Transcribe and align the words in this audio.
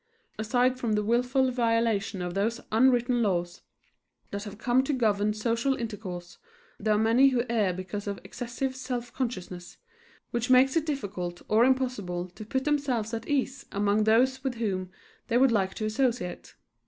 Aside 0.39 0.79
from 0.79 0.93
the 0.93 1.03
willful 1.03 1.51
violation 1.51 2.23
of 2.23 2.33
those 2.33 2.59
unwritten 2.71 3.21
laws 3.21 3.61
that 4.31 4.45
have 4.45 4.57
come 4.57 4.83
to 4.85 4.93
govern 4.93 5.31
social 5.35 5.75
intercourse, 5.75 6.39
there 6.79 6.95
are 6.95 6.97
many 6.97 7.29
who 7.29 7.43
err 7.51 7.71
because 7.71 8.07
of 8.07 8.19
excessive 8.23 8.75
self 8.75 9.13
consciousness, 9.13 9.77
which 10.31 10.49
makes 10.49 10.75
it 10.75 10.87
difficult 10.87 11.43
or 11.47 11.63
impossible 11.63 12.29
to 12.29 12.43
put 12.43 12.63
themselves 12.65 13.13
at 13.13 13.27
ease 13.27 13.67
among 13.71 14.05
those 14.05 14.43
with 14.43 14.55
whom 14.55 14.89
they 15.27 15.37
would 15.37 15.51
like 15.51 15.75
to 15.75 15.85
associate. 15.85 16.55